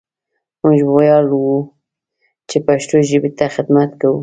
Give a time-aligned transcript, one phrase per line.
[0.61, 1.47] موږ وياړو
[2.49, 4.17] چې پښتو ژبې ته خدمت کوو!